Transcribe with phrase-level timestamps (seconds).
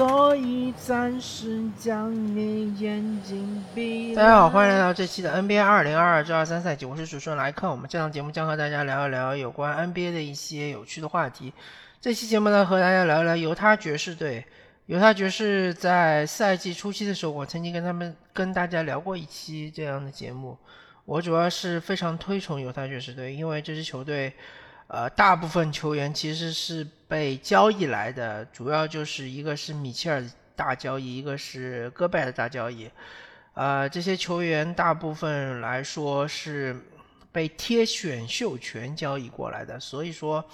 [0.00, 4.14] 所以暂时将你眼睛闭。
[4.14, 7.70] 大家好，欢迎来到这期的 NBA 二零二二至二三赛季，我是主持人莱克。
[7.70, 11.52] 我们这档节目将和大家聊一聊有关 NBA 的一些有趣的话题。
[12.00, 14.42] 这期节目呢，和大家聊一聊犹他爵士队。
[14.86, 20.56] 犹他爵士在赛季初期的时候，我曾经跟他们跟大家聊过一期这样的节目。
[21.04, 24.32] 我主要是非常推崇犹他爵士队，因为这支球队。
[24.92, 30.24] 呃，大部分球员其实是被交易来的，主要就是一个是米切尔
[30.56, 32.90] 大交易，一个是戈拜的大交易。
[33.54, 36.76] 呃，这些球员大部分来说是
[37.30, 40.44] 被贴选秀权交易过来的，所以说，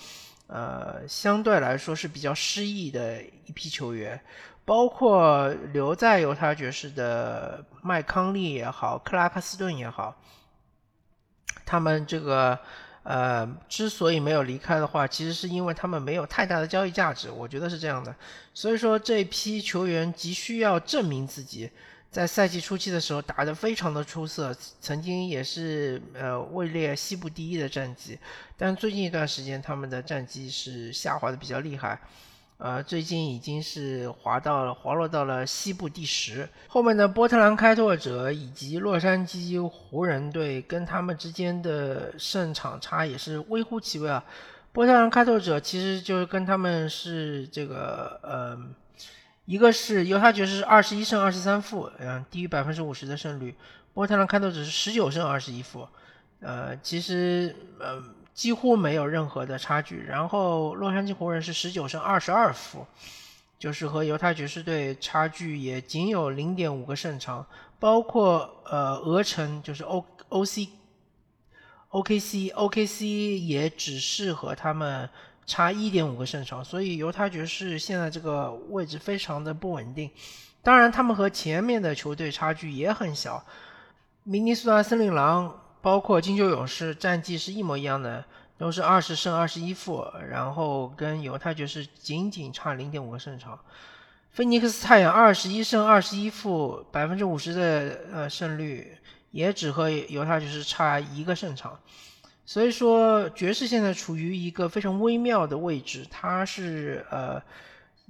[0.49, 4.21] 呃，相对来说是比较失意的一批球员，
[4.67, 10.15] 包括留在犹他爵士的麦康利也好，克拉克斯顿也好，
[11.65, 12.59] 他们这个。
[13.09, 18.13] 呃，之所以没有离开的话，其实是因为他们没有太大的交易价值，我觉得是这样的。
[18.53, 21.71] 所以说，这批球员急需要证明自己，
[22.11, 28.19] 在赛季初期的时候打得非常的出色，曾经也是呃位列西部第一的战绩，
[28.57, 32.01] 但最近一段时间他们的战绩是下滑的比较厉害。
[32.59, 36.49] 呃，最近已经是滑到了滑落到了西部第十。
[36.69, 44.25] 后面的波特兰开拓者以及洛杉矶湖人队跟他们之间的胜场差也是微乎其微啊。
[44.73, 48.59] 波特兰开拓者其实就是跟他们是这个呃，
[49.45, 53.55] 一个是犹他爵士二十一胜二十三负，嗯，低于百分之五十的胜率。
[53.93, 55.87] 波特兰开拓者是十九胜二十一负，
[56.41, 58.03] 呃，其实呃。
[58.37, 62.87] 几乎没有任何的差距，然后洛杉矶湖人是十九胜二十二负，
[63.59, 67.47] 就是和犹他爵士队差距也仅有零点五个胜场，
[67.81, 70.69] 包括呃俄城就是 O O C
[71.89, 75.09] O K C O K C 也只是和他们
[75.47, 80.11] 差一点五个胜场，所以犹他爵士现在这个位置非常的不稳定。
[80.63, 83.43] 当然，他们和前面的球队差距也很小，
[84.25, 85.63] 明尼苏达森林狼。
[85.87, 88.25] 包括金州勇士战绩是一模一样的，
[88.59, 93.57] 都是二十胜二十一负，然后跟犹他爵士仅仅差零点五个胜场。
[94.33, 98.99] 菲尼克斯太阳二十一胜二十一负，百分之五十的呃胜率，
[99.31, 101.79] 也只和犹他爵士差一个胜场。
[102.45, 107.41] 所以说，爵士现在处于一个非常微妙的位置，它是呃。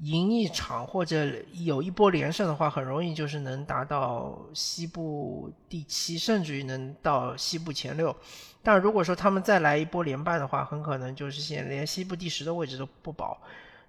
[0.02, 8.14] 赢一场或者有一波连胜的话，很容易就是能达到西部第七，甚至于能到西部前六。
[8.62, 13.40] 但如果说他们再来一波连败的话，很可能就是现连西部第十的位置都不保。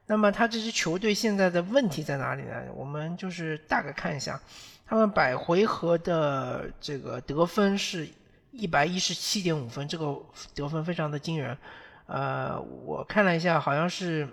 [0.06, 2.64] 那么他这支球队现在的问题在哪里呢？
[2.74, 4.40] 我们就是大概看一下，
[4.86, 8.08] 他们百回合的这个得分是
[8.52, 10.18] 一百一十七点五分，这个
[10.56, 11.58] 得分非常的惊人。
[12.06, 14.26] 呃，我看了一下，好像是。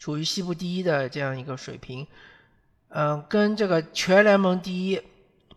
[0.00, 2.06] 处于西部第一的这样一个水平，
[2.88, 4.98] 嗯，跟这个全联盟第一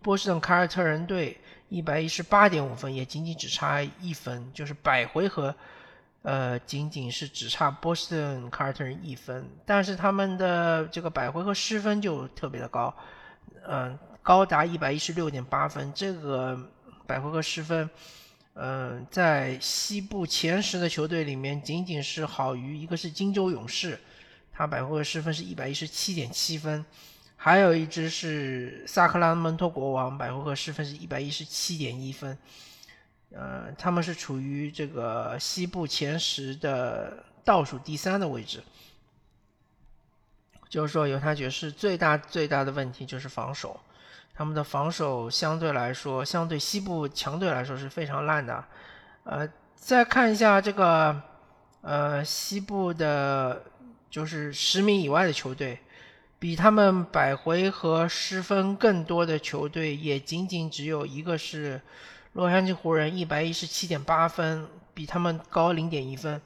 [0.01, 1.37] 波士顿凯尔特人队
[1.69, 5.55] 一百一十八点五分，也仅仅只差一分，就是百回合，
[6.23, 12.93] 呃，仅仅是只差波士顿凯尔特人一分，但是他们的这个百回合失分就特别的高，
[13.65, 16.59] 嗯，高达一百一十六点八分，这个
[17.07, 17.89] 百回合失分，
[18.55, 23.97] 嗯，在西部前十的球队里面，仅仅是好于一个是金州勇士。
[24.55, 26.85] 他百回合失分是一百一十七点七分，
[27.35, 32.37] 还有一支是萨克拉门托国王，百回合失分是一百一十七点一分。
[33.31, 38.61] 呃，他们是处于这个西部前十的倒数第三的位置。
[40.69, 43.79] 就是说，犹他爵士最大最大的问题就是防守，
[44.35, 48.63] 他们的防守相对来说，相对西部强队来说是非常烂的。
[49.23, 51.19] 呃，再看一下这个，
[51.81, 53.63] 呃，西部的。
[54.13, 55.79] 就是十名以外的球队，
[56.37, 61.81] 比他们百回合失分更多的球队，也仅仅只有一个是
[62.33, 66.39] 洛杉矶湖人，一百一十七点八分，比他们高零点一分。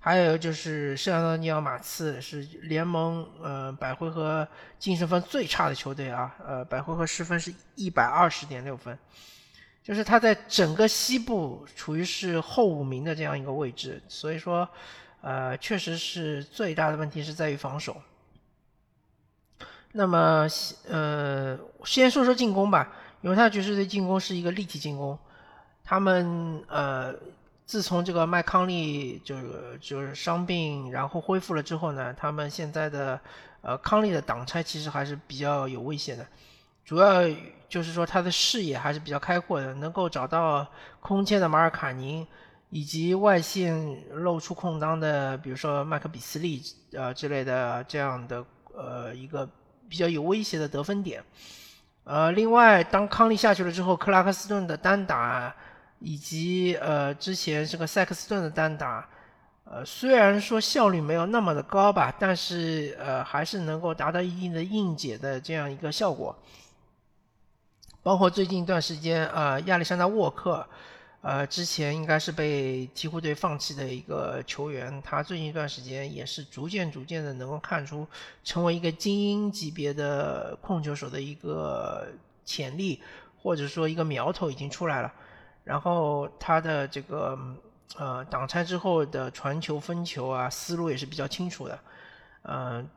[0.00, 4.46] 还有就是圣安东尼奥马刺是联盟呃百回合
[4.80, 8.98] 净胜分最差的球队啊，呃百回合失分是一百二十点六分，
[9.84, 14.68] 就是他在整个西部处于是后五名的这样一个位置，所以说。
[15.24, 17.96] 呃，确实是最大的问题是在于防守。
[19.92, 20.46] 那么，
[20.86, 22.92] 呃，先说说进攻吧。
[23.22, 25.18] 犹他爵士队进攻是一个立体进攻，
[25.82, 27.14] 他们呃，
[27.64, 33.18] 自从这个麦康利就是就是伤病然后恢复了之后呢，他们现在的
[33.62, 36.26] 呃康利的挡拆其实还是比较有威胁的，
[36.84, 37.22] 主要
[37.66, 40.66] 就是说他的视野还是比较开阔的，能够找到
[41.00, 42.26] 空切的马尔卡宁。
[42.74, 46.60] 以及外线露出空当的，比如说麦克比斯利
[46.92, 48.44] 呃之类的这样的
[48.74, 49.48] 呃一个
[49.88, 51.22] 比较有威胁的得分点。
[52.02, 55.54] 呃，另外当康利下去了之后，克拉克斯顿的单打
[56.00, 59.08] 以及呃之前这个塞克斯顿的单打。
[59.66, 66.36] 呃，虽然说效率没有那么的高吧，但是呃，还是能够达到一定的应解的这样一个效果。
[68.02, 70.66] 包括最近一段时间，呃，亚历山大沃克，
[71.24, 78.06] 呃，之前应该是被鹈鹕队放弃的一个球员，他最近一段时间也是逐渐逐渐的能够看出
[78.44, 82.06] 成为一个精英级别的控球手的一个
[82.44, 83.02] 潜力，
[83.42, 85.12] 或者说一个苗头已经出来了。
[85.64, 87.38] 然后他的这个。
[87.96, 91.78] 呃，挡拆之后的传球、分球啊，思路也是比较清楚的。
[92.42, 92.88] 嗯，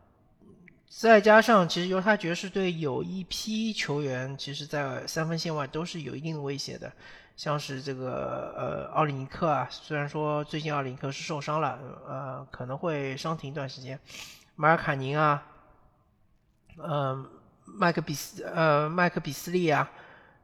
[0.89, 6.91] 再加上其实犹他爵士队有一批球员，其实在三分线外都是有一定的威胁的，
[7.35, 13.99] 像是这个呃奥里尼克啊，虽然说最近奥里尼克是受伤了，呃可能会伤停一段时间。
[14.55, 15.43] 马尔卡宁啊，
[16.77, 17.29] 嗯，
[17.65, 19.89] 麦克比斯呃麦克比斯利啊。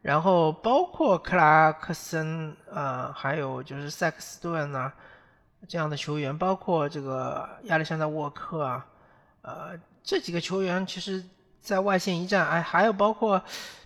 [0.04, 4.94] 然后包括克拉克森啊，还有就是塞克斯顿啊
[5.66, 8.86] 这样的球员，包括这个亚历山大沃克啊，
[9.44, 11.24] 呃，这几个球员其实，
[11.62, 13.42] 在外线一战，哎，还有包括，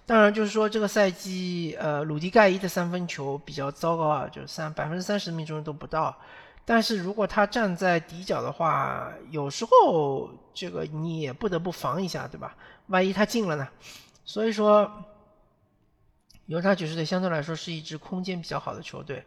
[0.05, 6.15] 当然就是说这个赛季，呃，鲁迪盖伊的三分球比较糟糕啊，就是三百分之三十命中率都不到。
[6.65, 12.55] 但是如果他站在底角的话，有时候这个你也不得不防一下，对吧？
[12.87, 13.67] 万一他进了呢？
[14.25, 14.91] 所以说。
[16.47, 19.21] 犹他爵士队相对来说是一支空间比较好的球队，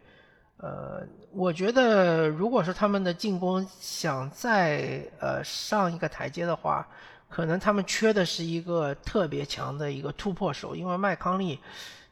[0.61, 6.87] 呃，我觉得如果说他们的进攻想再呃上一个台阶的话，
[7.27, 11.57] 可能他们缺的是一个特别强的一个突破手，因为麦康利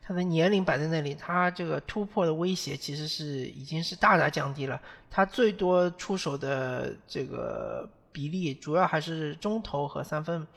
[0.01, 4.81] 他的年龄摆在那里，他这个突破的威胁其实是已经是大大降低了，
[5.11, 10.47] 他最多出手的这个比例主要还是中投和三分，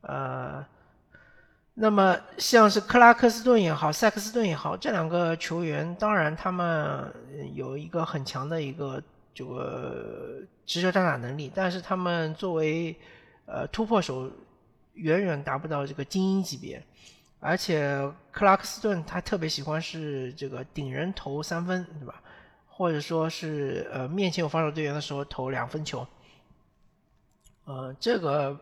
[0.00, 0.64] 呃。
[1.78, 7.12] 那么像是克拉克斯顿也好，塞克斯顿也好，这两个球员，当然他们
[7.52, 9.02] 有一个很强的一个
[9.34, 12.96] 这个持球单打能力，但是他们作为
[13.44, 14.26] 呃突破手，
[14.94, 16.82] 远远达不到这个精英级别。
[17.40, 22.22] 而且克拉克斯顿他特别喜欢是这个顶人投三分，对吧？
[22.66, 26.06] 或者说是呃面前有防守队员的时候投两分球。
[27.66, 28.58] 呃，这个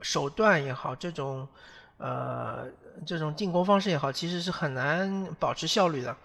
[0.00, 1.46] 手段也好，这种。
[1.98, 2.64] 呃，
[3.04, 6.16] 这种进攻方式也好，其实是很难保持效率的。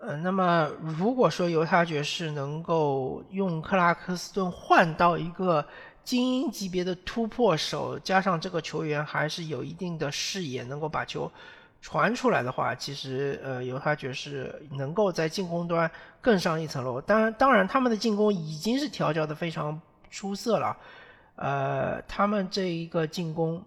[0.00, 5.64] 呃，那么如果说犹他爵士能够用克拉克斯顿换到一个
[6.02, 11.30] 精英级别的突破手，加上这个球员还是有一定的视野，能够把球
[11.82, 15.88] 传出来的话，其实呃，犹他爵士能够在进攻端
[16.20, 16.98] 更上一层楼。
[17.00, 19.78] 当然，当然他们的进攻已经是调教的非常
[20.10, 20.76] 出色了。
[21.36, 23.62] 呃，他们这一个进攻。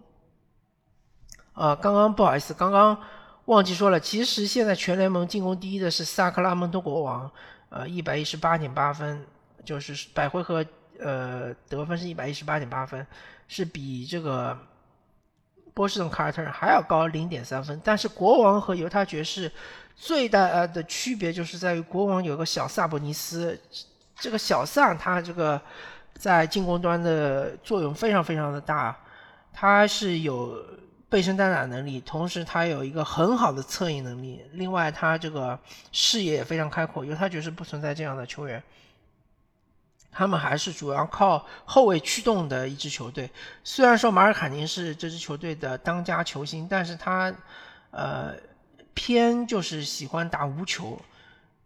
[1.56, 2.98] 啊，刚刚不好意思，刚刚
[3.46, 3.98] 忘记说了。
[3.98, 7.32] 其实现在全联盟进攻第一的是萨克拉门托国王，
[7.70, 9.26] 呃，一百一十八点八分，
[9.64, 10.64] 就是百回合
[11.00, 13.08] 呃得分是一百一十八点八分，
[13.48, 14.58] 是比这个
[15.74, 17.82] 波士顿凯尔特人还要高零点三分。
[17.86, 19.50] 但是国王和犹他爵士
[19.96, 23.58] 最大的区别就是在于国王有个小萨博尼斯，
[24.18, 25.62] 这个小萨他这个
[26.16, 28.94] 在进攻端的作用非常非常的大，
[29.54, 30.62] 他是有。
[31.16, 34.42] 背身单打能力，同时他有一个很好的策应能力。
[34.52, 35.58] 另外，他这个
[35.94, 37.06] 视野也非常开阔。
[37.06, 38.62] 犹他爵士不存在这样的球员，
[40.12, 43.32] 他们还是主要靠后卫驱动的一支球队。
[43.64, 47.34] 虽然说马尔卡宁是这支球队的当家球星，但是他
[47.92, 48.36] 呃
[48.94, 51.00] 偏就是喜欢打无球，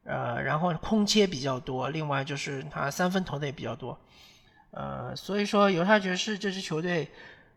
[0.03, 1.89] 呃，然后空切比较多。
[1.89, 3.99] 另外就是他三分投的也比较多，
[4.69, 7.09] 呃，所以说犹他爵士这支球队，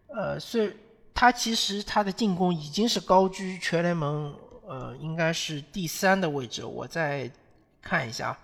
[0.08, 0.74] 呃，虽
[1.22, 4.34] 他其实他的进攻已经是高居全联盟，
[4.66, 6.64] 呃，应该是第三的位置。
[6.64, 7.30] 我再
[7.80, 8.36] 看一下，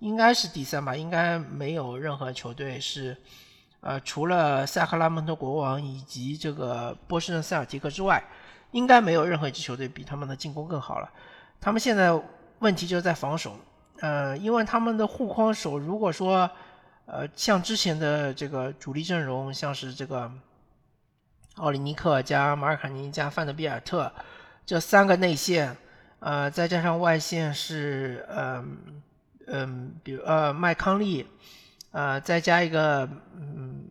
[0.00, 3.16] 应该是第三吧，应该没有任何球队是，
[3.80, 8.22] 呃，除了萨克拉门托国王以及这个波士顿塞尔提克之外，
[8.72, 11.10] 应该没有任何一支球队比他们的进攻更好了。
[11.58, 12.12] 他们现在
[12.58, 13.56] 问题就是在防守，
[14.00, 16.50] 呃，因为他们的护框手如果说，
[17.06, 20.30] 呃，像之前的这个主力阵容，像是这个。
[21.56, 24.12] 奥里尼克加马尔卡尼加范德比尔特
[24.66, 25.74] 这三个内线，
[26.18, 29.02] 呃，再加上外线是嗯
[29.46, 31.26] 嗯，比如呃麦康利，
[31.92, 33.86] 呃，再加一个嗯，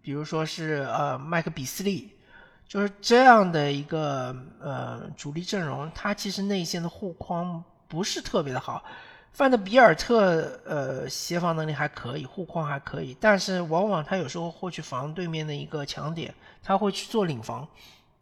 [0.00, 2.12] 比如说是呃麦克比斯利，
[2.66, 8.82] 就是这样的一个呃主力阵容，他其实内线的护框不是特别的好，
[9.34, 17.66] 范德比尔特呃协防能力还可以，护框还可以，但是往往他有时候会去防对面的一个强点，他会去做领防。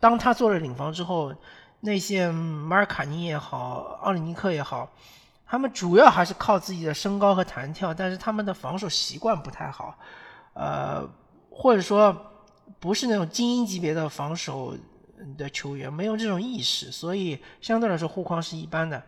[0.01, 1.35] 当他做了领防之后，
[1.81, 4.91] 内线马尔卡尼也好，奥里尼克也好，
[5.47, 9.99] 他们主要还是靠自己的身高和弹跳，但是他们的防守习惯不太好，
[10.55, 11.07] 呃，
[11.51, 12.17] 或者说
[12.81, 14.75] 不是那种精英级别的防守
[15.37, 19.03] 的球员，没有这种意识，所以相对来说护框是一般的。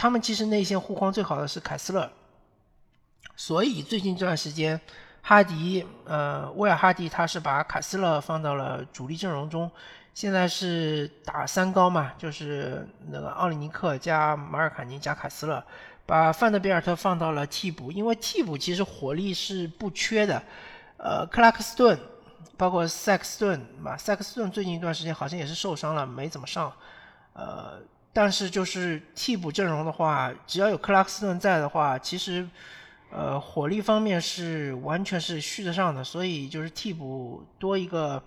[0.00, 2.10] 他们其实内线护框最好的是凯斯勒，
[3.36, 4.80] 所以最近这段时间，
[5.20, 9.70] 哈迪呃威尔哈迪他是把凯斯勒放到了主力阵容中。
[10.14, 15.62] 现在是打三高嘛，就是那个奥里尼克加马尔卡尼加凯斯勒，
[16.06, 20.42] 把范德比尔特放到了替补，因为替补其实火力是不缺的。
[20.96, 22.00] 呃，克拉克斯顿，
[22.56, 26.72] 包括塞克斯顿嘛，塞克斯顿最近一段时间好像也是受伤了，没怎么上。
[27.34, 27.78] 呃，
[28.12, 32.48] 但是就是替补阵容的话，只要有克拉克斯顿在的话，其实
[33.10, 38.22] 呃火力方面是完全是续得上的，所以就是替补多一个。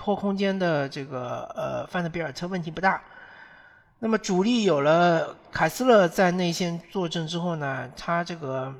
[0.00, 3.02] 拖空间的这个呃范德比尔特问题不大，
[3.98, 8.72] 那么主力有了凯斯勒在内线坐镇之后呢，他这个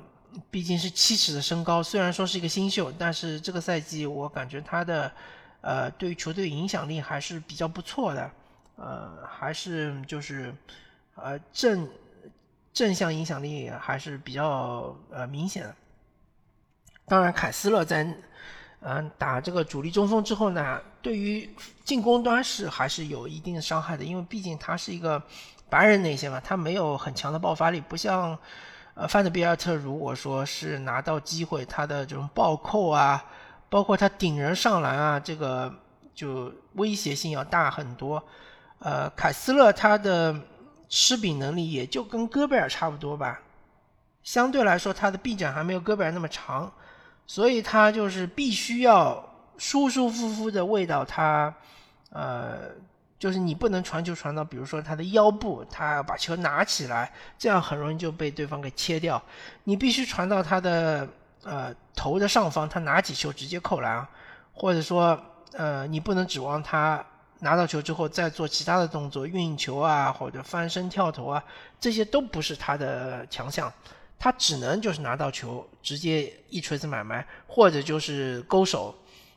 [0.49, 5.11] 毕竟是七尺的身高，虽然说是一个新秀，但是这个赛季我感觉他的
[5.59, 8.31] 呃对于球队影响力还是比较不错的，
[8.79, 10.55] 呃还是就是
[11.15, 11.87] 呃正
[12.73, 15.75] 正向影响力还是比较呃明显的。
[17.05, 18.11] 当然凯斯勒在。
[18.81, 25.21] 嗯，打这个主力中锋之后呢，对于进攻端是还是有一定的伤害的，因为毕竟他是一个
[25.69, 28.39] 白人内线嘛，他没有很强的爆发力，不像
[28.93, 33.21] 呃范德比尔特，如果说是拿到机会，他的这种暴扣啊，
[33.69, 35.69] 包括他顶人上篮啊，这个
[36.15, 38.23] 就威胁性要大很多。
[38.79, 40.35] 呃，凯斯勒他的
[40.87, 43.39] 吃饼能力也就跟戈贝尔差不多吧，
[44.23, 46.71] 相对来说他的臂展还没有戈贝尔那么长。
[47.27, 49.23] 所以他就是必须要
[49.55, 51.53] 舒舒服服的喂到他，
[52.09, 52.71] 呃，
[53.19, 59.21] 就是你不能传球传到，比如说他的腰部，他把球拿起来，这样很容易就被对方给切掉。
[59.65, 61.07] 你必须传到他的
[61.43, 64.07] 呃头的上方，他拿起球直接扣篮，
[64.51, 65.15] 或者说
[65.53, 67.05] 呃你不能指望他
[67.39, 71.43] 拿到球之后再做其他的动作，运球啊或者翻身跳投啊，
[71.79, 73.71] 这些都不是他的强项。
[74.21, 78.93] 他只能就是拿到球直接一锤子买卖，或者就是勾手，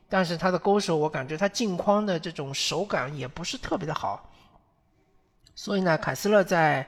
[0.09, 4.28] 但是他的勾手我感觉他镜框的这种手感也不是特别的好，
[5.54, 6.85] 所以呢，凯斯勒在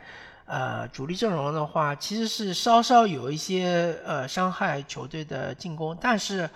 [0.46, 6.50] 呃主力阵容的话，其实是稍稍有一些呃伤害球队的进攻，但是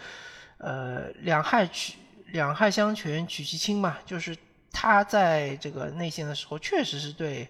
[0.57, 1.95] 呃两害取
[2.33, 4.37] 两害相权取其轻嘛，就是
[4.73, 7.49] 他在这个内线的时候确实是对。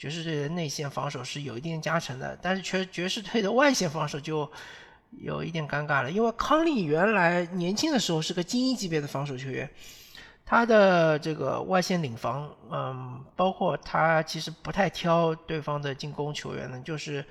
[0.00, 4.48] 爵士队的内线防守是有一定加成的，但是爵爵士队的外线防守就
[5.18, 6.08] 有一点尴尬了。
[6.12, 9.68] 因为康利原来年轻的时候是个精英级别的防守球员，
[10.46, 17.24] 他的这个外线领防，嗯，包括他其实不太挑对方的进攻球员的，就是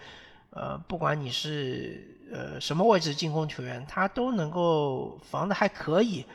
[0.49, 6.25] 呃，不管你是呃什么位置进攻球员，他都能够防的还可以。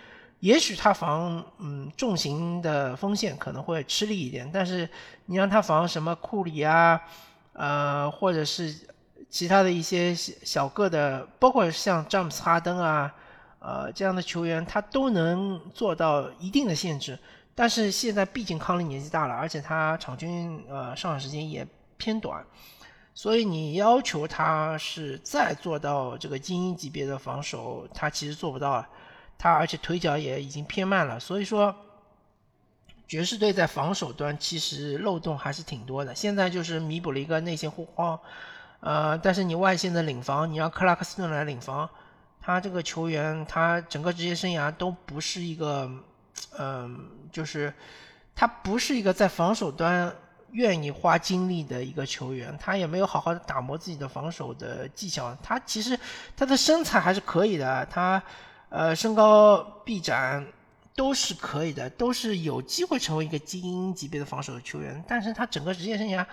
[0.42, 4.88] 也许他防嗯重型的锋线可能会吃力一点，但是
[5.26, 7.00] 你让他防什么库里啊，
[7.52, 8.75] 呃或者是
[9.30, 13.14] 其他的一些小个的，包括像詹姆斯哈登啊，
[13.61, 17.16] 呃这样的球员，他都能做到一定的限制。
[17.54, 21.64] 但是现在毕竟康利年纪大了，而且他场均呃上场时间也
[21.96, 22.44] 偏短，
[23.14, 28.84] 所以你要求他是再做到这个精英级别的防守，他其实做不到。
[29.42, 31.75] 他而且腿脚也已经偏慢了，所以说
[33.08, 36.14] 爵士队在防守端其实漏洞还是挺多的。
[36.14, 38.16] 现在就是弥补了一个内线护框，
[38.78, 41.90] 呃，但是你外线的领防，你让克拉克斯顿来领防，
[42.40, 45.90] 他这个球员他整个职业生涯都不是一个，
[46.56, 47.75] 嗯，就是
[48.37, 50.14] 他不是一个在防守端
[50.52, 55.37] 愿意花精力的一个球员，他也没有好好的打磨自己的防守的技巧。
[55.42, 55.99] 他其实
[56.37, 58.22] 他的身材还是可以的，他。
[58.75, 60.47] 呃，身高、臂展
[60.97, 65.05] 都是可以的，都是有机会成为一个精英级别的防守球员。
[65.07, 66.25] 但是他整个职业生涯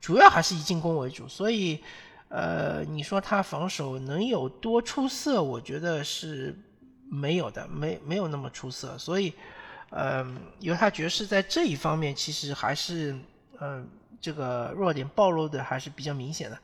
[0.00, 1.82] 主要还是以进攻为主，所以，
[2.28, 5.42] 呃，你说他防守能有多出色？
[5.42, 6.56] 我觉得是
[7.10, 8.96] 没有的，没没有那么出色。
[8.96, 9.32] 所以，
[9.90, 10.24] 呃，
[10.60, 13.18] 犹他爵士在这一方面其实还是，
[13.60, 13.84] 嗯，
[14.20, 16.56] 这个弱点暴露的还是比较明显的。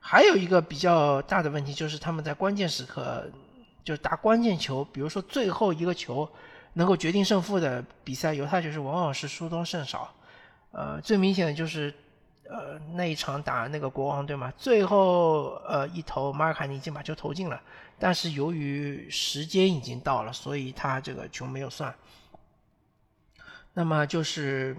[0.00, 3.30] 还有一个比较大的问题就是他们在关键时刻。
[3.88, 6.28] 就是打关键球，比如说最后一个球
[6.74, 10.14] 能够决定胜负的比赛，犹他爵士往往是输多胜少。
[10.72, 11.90] 呃，最明显的就是
[12.50, 17.58] 呃那一场打那个国王队嘛，最后呃一投马尔卡尼已经把球投进了，
[17.98, 21.94] 但是由于时间已经到了，所以他这个球没有算。
[23.72, 24.76] 那么就是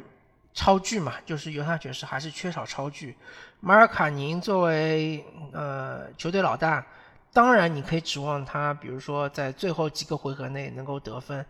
[0.53, 3.17] 超巨嘛，就是犹他爵士还是缺少超巨。
[3.59, 6.85] 马尔卡宁作为呃球队老大，
[7.39, 11.45] 当然你可以指望他，比如说在最后几个回合内能够得分，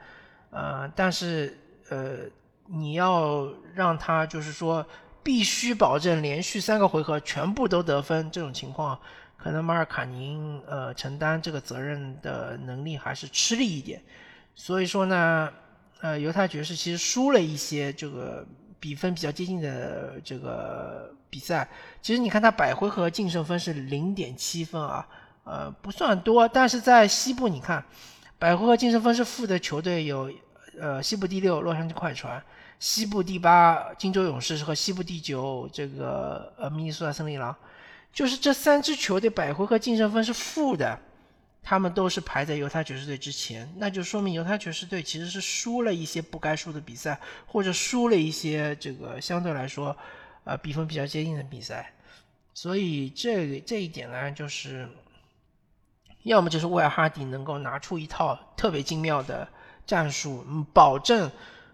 [0.52, 1.58] 呃，但是
[1.90, 2.18] 呃
[2.68, 4.86] 你要让他就是说
[5.24, 9.00] 必须保证连续三个回合全部都得分，这种情况
[9.36, 14.00] 可能马尔卡宁呃承担这个责任的能力还是吃力一点。
[14.54, 15.50] 所以说呢。
[16.02, 18.48] 呃，犹他爵士其实输了一些这个
[18.80, 21.68] 比分比较接近的这个比赛。
[22.02, 25.06] 其实你看他百回合净胜分是零点七分啊，
[25.50, 26.48] 呃，不算多。
[26.48, 27.84] 但是在西部，你看
[28.38, 30.32] 百回合净胜分是负的球队有，
[30.80, 32.42] 呃，西部第六洛杉矶快船，
[32.80, 37.56] 西部第八金州勇士和西部第九这个呃明尼苏达森林狼，
[38.14, 41.00] 就是这三支球队百回合净胜分是负的。
[41.62, 49.96] 他们都是排在犹他爵士队之前，那就说明犹他爵士队其实是输了一些不该输的比赛，或者输了一些这个相对来说，
[50.46, 51.92] 呃，比分比较接近的比赛。
[52.54, 54.90] 所以这这一点呢，就是
[56.24, 59.48] 要么就是威尔哈迪能够拿出一套特别精妙的
[59.86, 61.32] 战术，嗯保证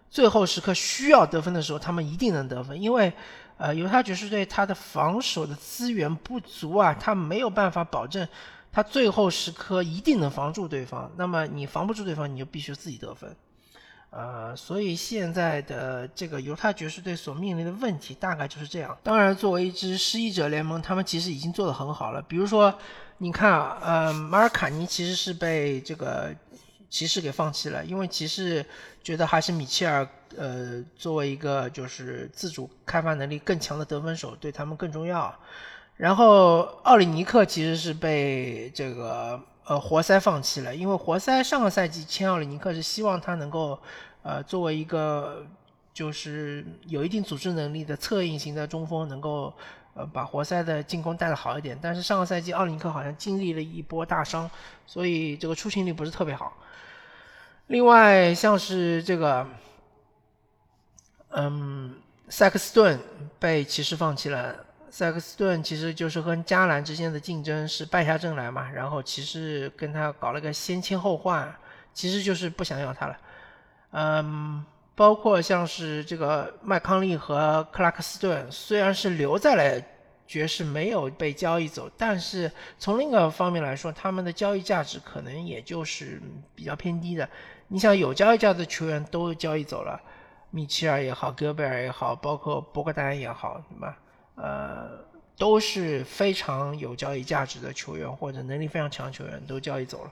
[0.08, 2.80] 最后时刻需要得分的时候，他们一定能得分。
[2.80, 3.12] 因为
[3.58, 8.26] 呃，犹他爵士队他的防守的资源不足啊，他没有办法保证。
[8.70, 13.34] 他最后时刻一定能防住对方，那么你防不住对方，你就必须自己得分。
[14.10, 18.96] 呃，所以现在的这个犹他爵士队所面临的问题大概就是这样。
[19.02, 22.22] 当然，作为一支失意者联盟，他们其实已经做得很好了。
[22.22, 22.72] 比如说，
[23.18, 26.34] 你看啊，呃，马尔卡尼其实是被这个
[26.88, 28.64] 骑士给放弃了，因为骑士
[29.02, 35.34] 觉得还是米切尔，呃，作为一个就是自主开发能力更强的得分手，对他们更重要。
[35.96, 43.78] 然后奥里尼克其实是被这个呃活塞放弃了，因为活塞上个赛季签奥里尼克是希望他能够
[44.22, 45.46] 呃作为一个
[45.94, 49.50] 就是有一定组织能力的策应型的中锋，能够
[49.94, 51.78] 呃把活塞的进攻带的好一点。
[51.80, 54.50] 但是上个赛季奥里尼克好像经历了一波大伤，
[54.86, 56.52] 所以这个出勤率不是特别好。
[57.68, 59.46] 另外像是这个
[61.30, 61.94] 嗯
[62.28, 63.00] 塞克斯顿
[63.38, 64.65] 被骑士放弃了。
[64.96, 71.54] 塞克斯顿其实就是跟加兰之间的竞争是败下阵来嘛，然后骑士跟他搞了个先签后换，
[71.92, 73.18] 其实就是不想要他了。
[73.90, 79.84] 嗯，包括像是这个麦康利和克拉克斯顿，虽然是留在了
[80.26, 86.18] 爵士，没有被交易走，但是从另一个方面来说，他们的交易价值可能也就是
[86.54, 87.28] 比较偏低的。
[87.68, 90.00] 你想有交易价值的球员都交易走了，
[90.48, 93.94] 米切尔也好，戈贝尔也好，包括博格丹也好，对吧？
[94.36, 94.90] 呃，
[95.36, 100.10] 都是非常有交易价值的球员，或者能力非常强的球员都交易走了，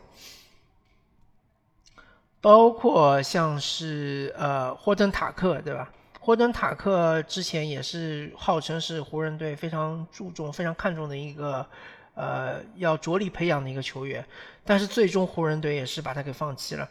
[2.40, 5.90] 包括像是呃霍登塔克，对吧？
[6.20, 11.66] 霍登塔克之前也是号称是湖人队非常注重、非常看重的一个
[12.14, 14.26] 呃要着力培养的一个球员，
[14.64, 16.88] 但是最终湖人队也是把他给放弃了。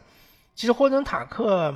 [0.54, 1.74] 其实霍登塔克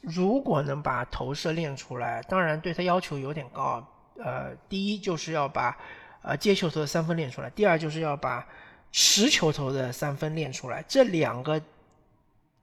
[0.00, 3.86] 如果能把投射练出来，当然对他要求有点高。
[4.18, 5.76] 呃，第一就是要把
[6.22, 8.46] 呃接球投的三分练出来，第二就是要把
[8.90, 10.82] 持球投的三分练出来。
[10.88, 11.60] 这两个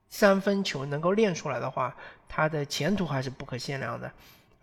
[0.09, 1.95] 三分球能够练出来的话，
[2.27, 4.11] 他的前途还是不可限量的。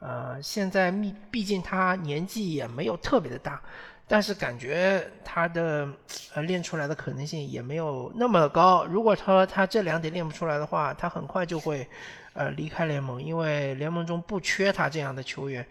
[0.01, 3.61] 呃，现在毕毕竟他年纪也没有特别的大，
[4.09, 5.89] 但是感觉他的
[6.35, 8.85] 呃练出来的可能性也没有那么高。
[8.87, 11.87] 如果说他这两点练不出来的话，他很快就会
[12.33, 15.65] 呃离开联盟，因为联盟中不缺他这样的球员。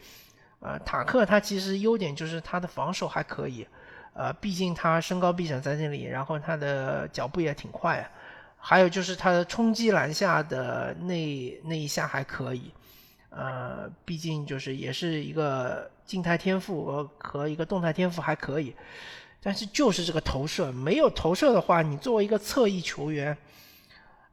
[0.62, 3.66] 呃，塔克他其实优点就是他的防守还可以，
[4.12, 8.06] 呃，毕竟他身高臂展在这里，然后他的脚步也挺快，
[8.58, 12.74] 还有就是他的冲击篮下的那那一下还可以，
[13.30, 18.76] 呃，毕竟就是也是一个静态天赋和和一个动态天赋还可以，
[19.42, 23.38] 但是就是这个投射没有投射的话，你作为一个侧翼球员，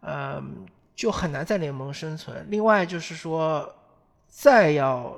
[0.00, 0.42] 呃，
[0.96, 2.44] 就很难在联盟生存。
[2.50, 3.72] 另外就是说，
[4.26, 5.16] 再要。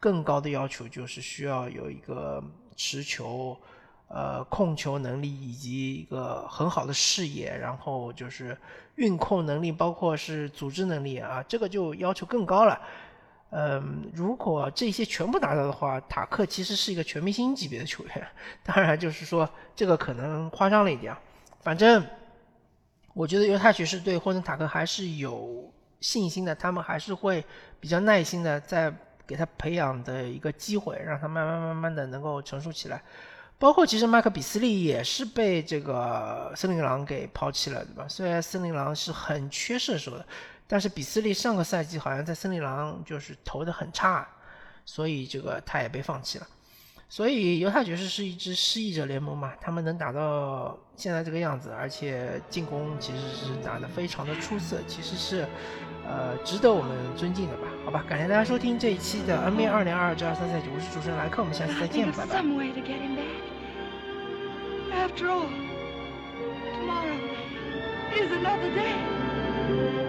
[0.00, 2.42] 更高的要求就是需要有一个
[2.74, 3.56] 持球、
[4.08, 8.56] 呃控球能力以及一个很好的视野，然后就是
[8.96, 12.80] 运控能力，包括是组织能力啊，这个就要求更高了。
[13.50, 18.26] 嗯，如果这些全部达到的话，塔克其实是一个全明星级别的球员。
[18.64, 21.14] 当然，就是说这个可能夸张了一点。
[21.60, 22.04] 反正
[23.12, 27.44] 我觉得犹他爵士队或者塔克还是有信心的，他们还是会
[27.78, 28.92] 比较耐心的在。
[29.30, 33.00] 给他培养的一个机会，让他慢慢慢慢的能够成熟起来。
[33.60, 38.08] 包括其实麦克比斯利也是被这个森林狼给抛弃了，对吧？
[38.08, 40.26] 虽然森林狼是很缺射手的，
[40.66, 44.26] 但是比斯利上个赛季好像在森林狼就是投的很差，
[44.84, 46.46] 所以这个他也被放弃了。
[47.08, 55.46] 所以犹他爵士是一支失意者联盟嘛，他们能打到现在这个样子，而且进攻其实是打得非常的出色，其实是
[56.06, 57.66] 呃值得我们尊敬的吧？
[57.90, 62.40] 好吧，感谢大家收听这一期的 NBA 二零二二至二三赛季，我是主持人莱克，我们下次再见，拜拜。
[68.12, 69.99] Is another day.